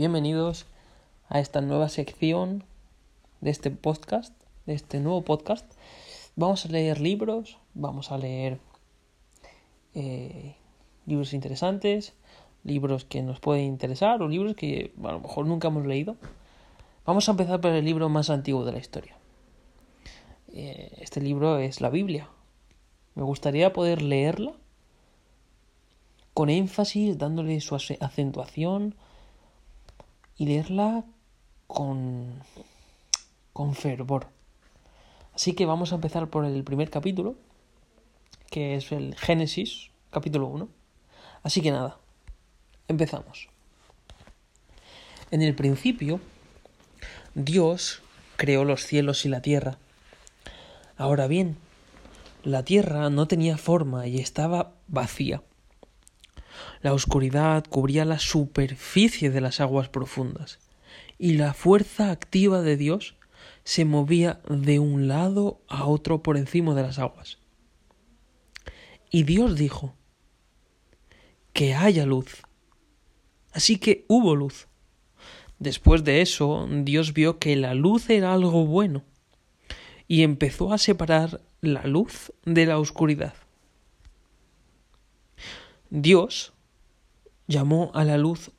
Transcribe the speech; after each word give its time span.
Bienvenidos 0.00 0.64
a 1.28 1.40
esta 1.40 1.60
nueva 1.60 1.90
sección 1.90 2.64
de 3.42 3.50
este 3.50 3.70
podcast, 3.70 4.32
de 4.64 4.72
este 4.72 4.98
nuevo 4.98 5.24
podcast. 5.24 5.70
Vamos 6.36 6.64
a 6.64 6.70
leer 6.70 7.02
libros, 7.02 7.58
vamos 7.74 8.10
a 8.10 8.16
leer 8.16 8.60
eh, 9.94 10.56
libros 11.04 11.34
interesantes, 11.34 12.14
libros 12.64 13.04
que 13.04 13.20
nos 13.20 13.40
pueden 13.40 13.66
interesar 13.66 14.22
o 14.22 14.28
libros 14.28 14.56
que 14.56 14.94
a 15.04 15.12
lo 15.12 15.20
mejor 15.20 15.44
nunca 15.44 15.68
hemos 15.68 15.84
leído. 15.84 16.16
Vamos 17.04 17.28
a 17.28 17.32
empezar 17.32 17.60
por 17.60 17.72
el 17.72 17.84
libro 17.84 18.08
más 18.08 18.30
antiguo 18.30 18.64
de 18.64 18.72
la 18.72 18.78
historia. 18.78 19.18
Eh, 20.54 20.96
este 21.02 21.20
libro 21.20 21.58
es 21.58 21.82
la 21.82 21.90
Biblia. 21.90 22.26
Me 23.14 23.22
gustaría 23.22 23.74
poder 23.74 24.00
leerla 24.00 24.54
con 26.32 26.48
énfasis, 26.48 27.18
dándole 27.18 27.60
su 27.60 27.74
acentuación 27.74 28.94
y 30.40 30.46
leerla 30.46 31.04
con, 31.66 32.32
con 33.52 33.74
fervor. 33.74 34.28
Así 35.34 35.52
que 35.52 35.66
vamos 35.66 35.92
a 35.92 35.96
empezar 35.96 36.30
por 36.30 36.46
el 36.46 36.64
primer 36.64 36.88
capítulo, 36.88 37.36
que 38.50 38.74
es 38.74 38.90
el 38.90 39.14
Génesis, 39.16 39.90
capítulo 40.08 40.46
1. 40.46 40.66
Así 41.42 41.60
que 41.60 41.70
nada, 41.70 41.98
empezamos. 42.88 43.50
En 45.30 45.42
el 45.42 45.54
principio, 45.54 46.20
Dios 47.34 48.00
creó 48.36 48.64
los 48.64 48.86
cielos 48.86 49.26
y 49.26 49.28
la 49.28 49.42
tierra. 49.42 49.76
Ahora 50.96 51.26
bien, 51.26 51.58
la 52.44 52.64
tierra 52.64 53.10
no 53.10 53.28
tenía 53.28 53.58
forma 53.58 54.06
y 54.06 54.20
estaba 54.20 54.72
vacía. 54.88 55.42
La 56.82 56.92
oscuridad 56.92 57.64
cubría 57.68 58.04
la 58.04 58.18
superficie 58.18 59.30
de 59.30 59.40
las 59.40 59.60
aguas 59.60 59.88
profundas, 59.88 60.58
y 61.18 61.34
la 61.34 61.54
fuerza 61.54 62.10
activa 62.10 62.62
de 62.62 62.76
Dios 62.76 63.16
se 63.64 63.84
movía 63.84 64.40
de 64.48 64.78
un 64.78 65.08
lado 65.08 65.60
a 65.68 65.86
otro 65.86 66.22
por 66.22 66.36
encima 66.36 66.74
de 66.74 66.82
las 66.82 66.98
aguas. 66.98 67.38
Y 69.10 69.24
Dios 69.24 69.56
dijo, 69.56 69.94
que 71.52 71.74
haya 71.74 72.06
luz. 72.06 72.42
Así 73.52 73.78
que 73.78 74.04
hubo 74.08 74.36
luz. 74.36 74.68
Después 75.58 76.04
de 76.04 76.22
eso, 76.22 76.68
Dios 76.70 77.12
vio 77.12 77.38
que 77.38 77.54
la 77.56 77.74
luz 77.74 78.08
era 78.08 78.32
algo 78.32 78.64
bueno, 78.64 79.04
y 80.08 80.22
empezó 80.22 80.72
a 80.72 80.78
separar 80.78 81.40
la 81.60 81.84
luz 81.84 82.32
de 82.44 82.66
la 82.66 82.78
oscuridad. 82.78 83.34
Dios 85.90 86.52
llamó 87.46 87.90
a 87.94 88.04
la 88.04 88.16
luz 88.16 88.52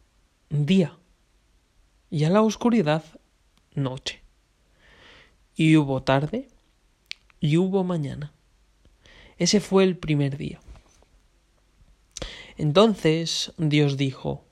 día 0.50 0.98
y 2.10 2.26
a 2.26 2.30
la 2.30 2.42
oscuridad 2.42 3.04
noche. 3.74 4.22
Y 5.56 5.78
hubo 5.78 6.04
tarde 6.04 6.50
y 7.40 7.58
hubo 7.58 7.84
mañana. 7.84 8.34
Ese 9.38 9.59
fue 9.59 9.84
el 9.84 9.98
primer 9.98 10.38
día. 10.38 10.59
Entonces 12.58 13.54
Dios 13.58 13.98
dijo, 13.98 14.44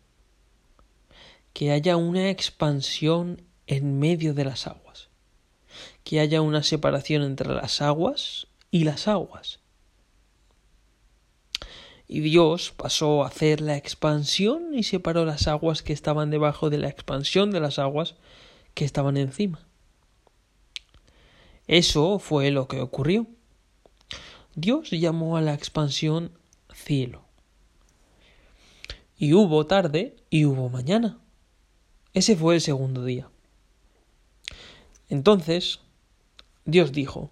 que 1.53 1.72
haya 1.72 1.97
una 1.97 2.30
expansión 2.30 3.41
en 3.67 4.00
medio 4.00 4.33
de 4.33 4.45
las 4.45 4.67
aguas, 4.67 5.09
que 6.05 6.22
haya 6.22 6.41
una 6.41 6.63
separación 6.63 7.23
entre 7.23 7.53
las 7.53 7.81
aguas 7.81 8.47
y 8.72 8.85
las 8.85 9.09
aguas, 9.09 9.58
y 12.11 12.21
Dios 12.21 12.73
pasó 12.75 13.23
a 13.23 13.27
hacer 13.27 13.61
la 13.61 13.77
expansión 13.77 14.73
y 14.73 14.81
separó 14.81 15.25
las 15.25 15.47
aguas 15.47 15.83
que 15.83 15.93
estaban 15.93 16.31
debajo 16.31 16.71
de 16.71 16.79
la 16.79 16.89
expansión 16.89 17.51
de 17.51 17.59
las 17.59 17.77
aguas 17.77 18.16
que 18.73 18.83
estaban 18.83 19.16
encima. 19.16 19.59
Eso 21.67 22.17
fue 22.17 22.49
lo 22.49 22.67
que 22.67 22.81
ocurrió. 22.81 23.27
Dios 24.56 24.89
llamó 24.89 25.38
a 25.38 25.41
la 25.41 25.53
expansión 25.53 26.31
cielo. 26.73 27.25
Y 29.16 29.34
hubo 29.34 29.67
tarde 29.67 30.16
y 30.31 30.45
hubo 30.45 30.67
mañana. 30.67 31.19
Ese 32.16 32.35
fue 32.35 32.55
el 32.55 32.61
segundo 32.61 33.05
día. 33.05 33.29
Entonces 35.09 35.79
Dios 36.66 36.91
dijo, 36.91 37.29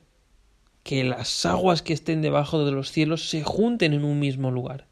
que 0.87 1.03
las 1.03 1.45
aguas 1.45 1.81
que 1.81 1.91
estén 1.91 2.21
debajo 2.21 2.63
de 2.63 2.71
los 2.71 2.93
cielos 2.93 3.27
se 3.27 3.43
junten 3.43 3.91
en 3.91 4.05
un 4.05 4.19
mismo 4.19 4.51
lugar 4.51 4.87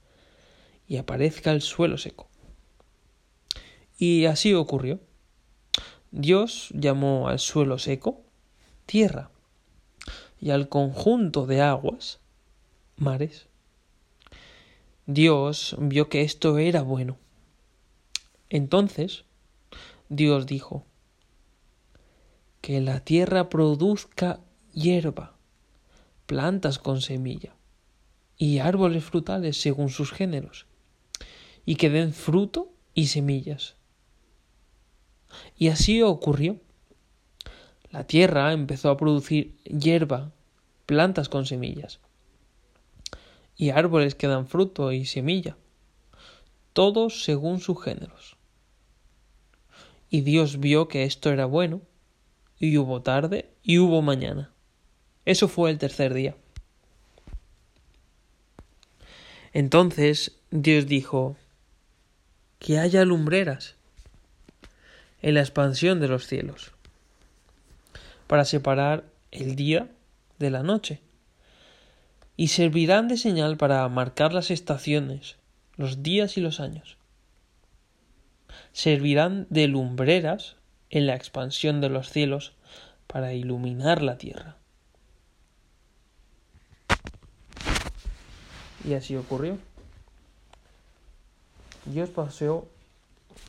y 0.90 0.98
aparezca 0.98 1.52
el 1.52 1.62
suelo 1.62 1.98
seco. 1.98 2.28
Y 3.98 4.26
así 4.26 4.54
ocurrió. 4.54 5.00
Dios 6.12 6.68
llamó 6.74 7.30
al 7.30 7.40
suelo 7.40 7.80
seco 7.80 8.22
tierra 8.86 9.32
y 10.38 10.50
al 10.50 10.68
conjunto 10.68 11.46
de 11.46 11.62
aguas 11.62 12.20
mares. 12.98 13.48
Dios 15.06 15.78
vio 15.80 16.10
que 16.10 16.24
esto 16.24 16.58
era 16.58 16.82
bueno. 16.82 17.18
Entonces 18.50 19.24
Dios 20.10 20.46
dijo 20.46 20.86
que 22.60 22.82
la 22.82 23.00
tierra 23.00 23.48
produzca 23.48 24.42
hierba 24.74 25.35
plantas 26.26 26.80
con 26.80 27.02
semilla 27.02 27.56
y 28.38 28.60
árboles 28.60 29.04
frutales 29.04 29.60
según 29.62 29.90
sus 29.90 30.12
géneros, 30.12 30.66
y 31.66 31.76
que 31.76 31.90
den 31.90 32.14
fruto 32.14 32.72
y 32.94 33.08
semillas. 33.08 33.76
Y 35.58 35.70
así 35.70 36.02
ocurrió. 36.02 36.60
La 37.92 38.06
tierra 38.06 38.52
empezó 38.52 38.90
a 38.90 38.98
producir 38.98 39.56
hierba, 39.64 40.32
plantas 40.86 41.30
con 41.30 41.46
semillas, 41.46 42.00
y 43.56 43.70
árboles 43.70 44.16
que 44.16 44.28
dan 44.28 44.48
fruto 44.48 44.92
y 44.92 45.06
semilla, 45.06 45.56
todos 46.74 47.24
según 47.24 47.62
sus 47.62 47.82
géneros. 47.82 48.36
Y 50.10 50.22
Dios 50.22 50.60
vio 50.60 50.88
que 50.90 51.04
esto 51.04 51.32
era 51.32 51.46
bueno, 51.46 51.82
y 52.60 52.78
hubo 52.78 53.02
tarde 53.02 53.50
y 53.64 53.80
hubo 53.80 54.02
mañana. 54.02 54.55
Eso 55.26 55.48
fue 55.48 55.72
el 55.72 55.78
tercer 55.78 56.14
día. 56.14 56.36
Entonces 59.54 60.38
Dios 60.52 60.86
dijo, 60.86 61.36
que 62.60 62.80
haya 62.80 63.06
lumbreras 63.06 63.76
en 65.22 65.36
la 65.36 65.42
expansión 65.42 66.00
de 66.00 66.08
los 66.08 66.26
cielos, 66.26 66.72
para 68.28 68.44
separar 68.44 69.04
el 69.32 69.56
día 69.56 69.90
de 70.40 70.50
la 70.50 70.64
noche, 70.64 71.00
y 72.38 72.48
servirán 72.48 73.08
de 73.08 73.18
señal 73.18 73.56
para 73.58 73.88
marcar 73.88 74.34
las 74.34 74.52
estaciones, 74.52 75.38
los 75.78 76.04
días 76.04 76.38
y 76.38 76.42
los 76.42 76.60
años. 76.60 76.98
Servirán 78.74 79.48
de 79.50 79.68
lumbreras 79.68 80.56
en 80.90 81.08
la 81.08 81.16
expansión 81.16 81.82
de 81.82 81.90
los 81.90 82.10
cielos 82.10 82.54
para 83.08 83.34
iluminar 83.34 84.02
la 84.02 84.18
tierra. 84.18 84.58
Y 88.86 88.94
así 88.94 89.16
ocurrió. 89.16 89.58
Dios 91.86 92.10
pasó 92.10 92.68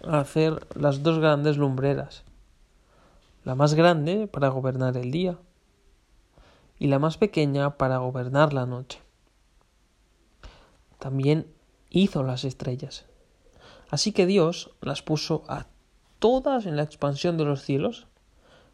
a 0.07 0.21
hacer 0.21 0.67
las 0.75 1.03
dos 1.03 1.19
grandes 1.19 1.59
lumbreras. 1.59 2.23
La 3.45 3.55
más 3.55 3.75
grande 3.75 4.27
para 4.27 4.49
gobernar 4.49 4.97
el 4.97 5.11
día 5.11 5.39
y 6.79 6.89
la 6.89 6.99
más 6.99 7.19
pequeña 7.19 7.77
para 7.77 7.99
gobernar 7.99 8.53
la 8.53 8.67
noche. 8.67 9.01
También 10.99 11.47
hizo 11.91 12.23
las 12.23 12.45
estrellas. 12.45 13.05
Así 13.91 14.13
que 14.13 14.27
Dios 14.27 14.75
las 14.81 15.03
puso 15.03 15.45
a 15.49 15.67
todas 16.19 16.67
en 16.67 16.77
la 16.77 16.83
expansión 16.83 17.37
de 17.37 17.45
los 17.45 17.63
cielos 17.63 18.07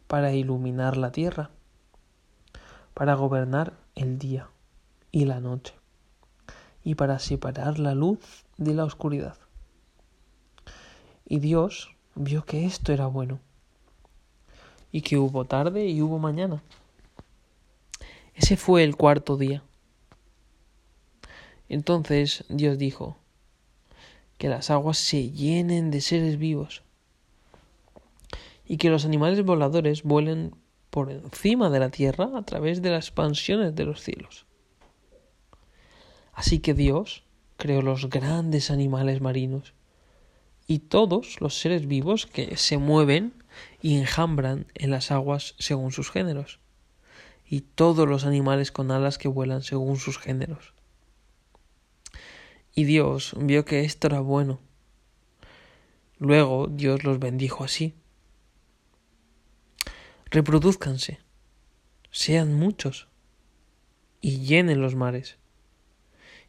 para 0.07 0.33
iluminar 0.33 0.97
la 0.97 1.11
tierra, 1.11 1.51
para 2.93 3.15
gobernar 3.15 3.73
el 3.95 4.17
día 4.17 4.49
y 5.11 5.25
la 5.25 5.39
noche 5.39 5.82
y 6.83 6.95
para 6.95 7.19
separar 7.19 7.79
la 7.79 7.95
luz 7.95 8.19
de 8.57 8.73
la 8.73 8.85
oscuridad. 8.85 9.37
Y 11.25 11.39
Dios 11.39 11.95
vio 12.15 12.45
que 12.45 12.65
esto 12.65 12.91
era 12.91 13.07
bueno, 13.07 13.39
y 14.91 15.01
que 15.01 15.17
hubo 15.17 15.45
tarde 15.45 15.87
y 15.87 16.01
hubo 16.01 16.19
mañana. 16.19 16.61
Ese 18.35 18.57
fue 18.57 18.83
el 18.83 18.95
cuarto 18.95 19.37
día. 19.37 19.63
Entonces 21.69 22.45
Dios 22.49 22.77
dijo, 22.77 23.17
que 24.37 24.49
las 24.49 24.69
aguas 24.69 24.97
se 24.97 25.31
llenen 25.31 25.89
de 25.89 26.01
seres 26.01 26.37
vivos, 26.37 26.83
y 28.65 28.77
que 28.77 28.89
los 28.89 29.05
animales 29.05 29.43
voladores 29.43 30.03
vuelen 30.03 30.55
por 30.89 31.11
encima 31.11 31.69
de 31.69 31.79
la 31.79 31.89
tierra 31.89 32.29
a 32.35 32.43
través 32.43 32.81
de 32.81 32.91
las 32.91 33.07
expansiones 33.07 33.73
de 33.75 33.85
los 33.85 34.01
cielos. 34.01 34.45
Así 36.33 36.59
que 36.59 36.73
Dios 36.73 37.23
creó 37.57 37.81
los 37.81 38.09
grandes 38.09 38.71
animales 38.71 39.21
marinos 39.21 39.73
y 40.67 40.79
todos 40.79 41.39
los 41.41 41.57
seres 41.57 41.87
vivos 41.87 42.25
que 42.25 42.57
se 42.57 42.77
mueven 42.77 43.33
y 43.81 43.97
enjambran 43.97 44.65
en 44.73 44.91
las 44.91 45.11
aguas 45.11 45.55
según 45.59 45.91
sus 45.91 46.09
géneros, 46.09 46.59
y 47.45 47.61
todos 47.61 48.07
los 48.07 48.25
animales 48.25 48.71
con 48.71 48.91
alas 48.91 49.17
que 49.17 49.27
vuelan 49.27 49.61
según 49.61 49.97
sus 49.97 50.17
géneros. 50.17 50.73
Y 52.73 52.85
Dios 52.85 53.35
vio 53.37 53.65
que 53.65 53.81
esto 53.81 54.07
era 54.07 54.19
bueno. 54.19 54.59
Luego 56.17 56.67
Dios 56.67 57.03
los 57.03 57.19
bendijo 57.19 57.63
así. 57.63 57.93
Reproduzcanse, 60.31 61.19
sean 62.09 62.55
muchos, 62.55 63.07
y 64.21 64.39
llenen 64.39 64.81
los 64.81 64.95
mares, 64.95 65.37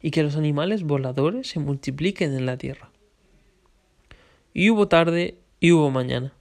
y 0.04 0.10
que 0.10 0.22
los 0.22 0.36
animales 0.36 0.82
voladores 0.82 1.48
se 1.48 1.60
multipliquen 1.60 2.34
en 2.34 2.44
la 2.44 2.58
tierra. 2.58 2.90
Y 4.52 4.68
hubo 4.68 4.86
tarde 4.86 5.38
y 5.60 5.72
hubo 5.72 5.90
mañana. 5.90 6.34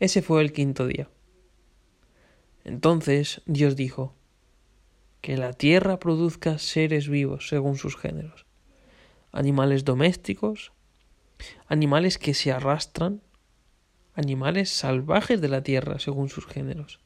Ese 0.00 0.20
fue 0.20 0.42
el 0.42 0.52
quinto 0.52 0.88
día. 0.88 1.08
Entonces 2.64 3.42
Dios 3.46 3.76
dijo, 3.76 4.12
que 5.20 5.36
la 5.36 5.52
tierra 5.52 6.00
produzca 6.00 6.58
seres 6.58 7.08
vivos 7.08 7.46
según 7.46 7.76
sus 7.76 7.96
géneros, 7.96 8.44
animales 9.30 9.84
domésticos, 9.84 10.72
animales 11.68 12.18
que 12.18 12.34
se 12.34 12.50
arrastran, 12.50 13.22
animales 14.14 14.68
salvajes 14.68 15.40
de 15.40 15.48
la 15.48 15.62
tierra 15.62 16.00
según 16.00 16.28
sus 16.28 16.44
géneros. 16.44 16.98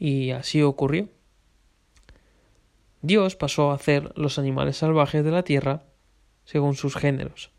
Y 0.00 0.32
así 0.32 0.62
ocurrió. 0.62 1.15
Dios 3.06 3.36
pasó 3.36 3.70
a 3.70 3.74
hacer 3.74 4.12
los 4.16 4.36
animales 4.36 4.78
salvajes 4.78 5.24
de 5.24 5.30
la 5.30 5.44
tierra 5.44 5.84
según 6.44 6.74
sus 6.74 6.96
géneros, 6.96 7.52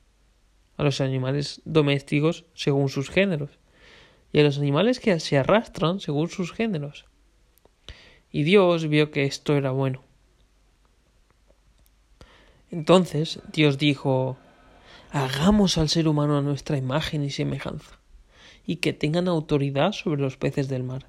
a 0.75 0.83
los 0.83 0.99
animales 0.99 1.61
domésticos 1.63 2.43
según 2.53 2.89
sus 2.89 3.09
géneros, 3.09 3.51
y 4.33 4.41
a 4.41 4.43
los 4.43 4.57
animales 4.57 4.99
que 4.99 5.17
se 5.21 5.37
arrastran 5.37 6.01
según 6.01 6.27
sus 6.27 6.51
géneros. 6.51 7.05
Y 8.29 8.43
Dios 8.43 8.89
vio 8.89 9.09
que 9.09 9.23
esto 9.23 9.55
era 9.55 9.71
bueno. 9.71 10.03
Entonces 12.69 13.39
Dios 13.53 13.77
dijo 13.77 14.37
Hagamos 15.11 15.77
al 15.77 15.87
ser 15.87 16.09
humano 16.09 16.37
a 16.37 16.41
nuestra 16.41 16.77
imagen 16.77 17.23
y 17.23 17.29
semejanza, 17.29 17.99
y 18.65 18.77
que 18.77 18.91
tengan 18.91 19.29
autoridad 19.29 19.93
sobre 19.93 20.21
los 20.21 20.35
peces 20.35 20.67
del 20.67 20.83
mar, 20.83 21.07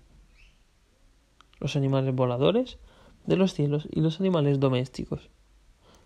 los 1.59 1.75
animales 1.75 2.15
voladores 2.15 2.79
de 3.29 3.37
los 3.37 3.53
cielos 3.53 3.87
y 3.93 4.01
los 4.01 4.21
animales 4.21 4.59
domésticos, 4.59 5.29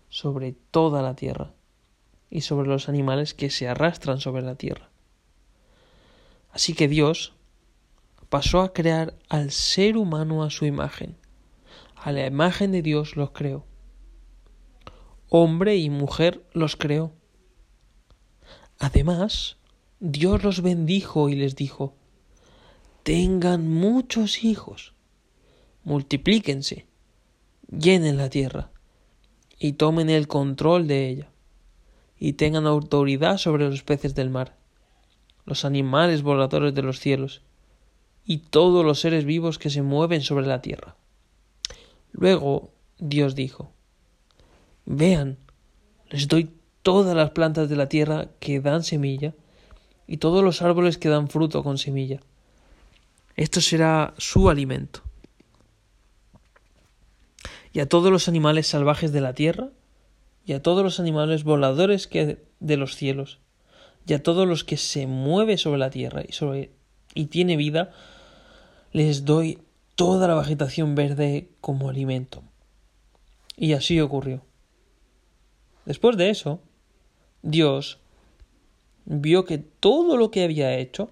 sobre 0.09 0.51
toda 0.51 1.01
la 1.01 1.15
tierra, 1.15 1.53
y 2.29 2.41
sobre 2.41 2.67
los 2.67 2.89
animales 2.89 3.33
que 3.33 3.49
se 3.49 3.69
arrastran 3.69 4.19
sobre 4.19 4.41
la 4.41 4.55
tierra. 4.55 4.89
Así 6.51 6.73
que 6.73 6.89
Dios 6.89 7.33
pasó 8.27 8.59
a 8.61 8.73
crear 8.73 9.15
al 9.29 9.51
ser 9.51 9.95
humano 9.95 10.43
a 10.43 10.49
su 10.49 10.65
imagen. 10.65 11.15
A 11.95 12.11
la 12.11 12.25
imagen 12.25 12.73
de 12.73 12.81
Dios 12.81 13.15
los 13.15 13.31
creó. 13.31 13.65
Hombre 15.29 15.77
y 15.77 15.89
mujer 15.89 16.43
los 16.51 16.75
creó. 16.75 17.13
Además, 18.79 19.55
Dios 20.01 20.43
los 20.43 20.61
bendijo 20.61 21.29
y 21.29 21.35
les 21.35 21.55
dijo, 21.55 21.95
tengan 23.03 23.69
muchos 23.69 24.43
hijos, 24.43 24.93
multiplíquense, 25.85 26.85
llenen 27.79 28.17
la 28.17 28.29
tierra 28.29 28.71
y 29.59 29.73
tomen 29.73 30.09
el 30.09 30.27
control 30.27 30.87
de 30.87 31.09
ella, 31.09 31.29
y 32.17 32.33
tengan 32.33 32.67
autoridad 32.67 33.37
sobre 33.37 33.69
los 33.69 33.83
peces 33.83 34.15
del 34.15 34.29
mar 34.29 34.57
los 35.45 35.65
animales 35.65 36.21
voladores 36.21 36.73
de 36.73 36.81
los 36.81 36.99
cielos, 36.99 37.41
y 38.25 38.37
todos 38.37 38.85
los 38.85 38.99
seres 38.99 39.25
vivos 39.25 39.59
que 39.59 39.69
se 39.69 39.81
mueven 39.81 40.21
sobre 40.21 40.47
la 40.47 40.61
tierra. 40.61 40.95
Luego 42.11 42.71
Dios 42.99 43.35
dijo, 43.35 43.71
Vean, 44.85 45.37
les 46.09 46.27
doy 46.27 46.51
todas 46.81 47.15
las 47.15 47.31
plantas 47.31 47.69
de 47.69 47.75
la 47.75 47.89
tierra 47.89 48.29
que 48.39 48.61
dan 48.61 48.83
semilla, 48.83 49.33
y 50.07 50.17
todos 50.17 50.43
los 50.43 50.61
árboles 50.61 50.97
que 50.97 51.09
dan 51.09 51.27
fruto 51.27 51.63
con 51.63 51.77
semilla. 51.77 52.19
Esto 53.35 53.61
será 53.61 54.13
su 54.17 54.49
alimento. 54.49 55.01
Y 57.73 57.79
a 57.79 57.89
todos 57.89 58.11
los 58.11 58.27
animales 58.27 58.67
salvajes 58.67 59.11
de 59.11 59.21
la 59.21 59.33
tierra, 59.33 59.69
y 60.45 60.53
a 60.53 60.61
todos 60.61 60.83
los 60.83 60.99
animales 60.99 61.43
voladores 61.43 62.07
que 62.07 62.37
de 62.59 62.77
los 62.77 62.95
cielos, 62.95 63.39
y 64.05 64.13
a 64.13 64.23
todos 64.23 64.47
los 64.47 64.63
que 64.63 64.77
se 64.77 65.07
mueve 65.07 65.57
sobre 65.57 65.79
la 65.79 65.89
tierra 65.89 66.23
y, 66.27 66.33
sobre, 66.33 66.71
y 67.15 67.25
tiene 67.25 67.57
vida, 67.57 67.91
les 68.91 69.25
doy 69.25 69.59
toda 69.95 70.27
la 70.27 70.35
vegetación 70.35 70.95
verde 70.95 71.49
como 71.61 71.89
alimento. 71.89 72.43
Y 73.55 73.73
así 73.73 73.99
ocurrió. 73.99 74.41
Después 75.85 76.17
de 76.17 76.29
eso, 76.29 76.59
Dios 77.41 77.99
vio 79.05 79.45
que 79.45 79.57
todo 79.57 80.17
lo 80.17 80.31
que 80.31 80.43
había 80.43 80.77
hecho 80.77 81.11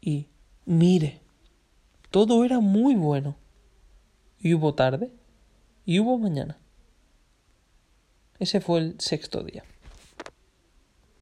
y 0.00 0.26
mire, 0.64 1.20
todo 2.10 2.44
era 2.44 2.60
muy 2.60 2.94
bueno. 2.94 3.36
Y 4.40 4.54
hubo 4.54 4.74
tarde 4.74 5.10
y 5.84 6.00
hubo 6.00 6.18
mañana. 6.18 6.58
Ese 8.38 8.60
fue 8.60 8.80
el 8.80 9.00
sexto 9.00 9.42
día. 9.42 9.64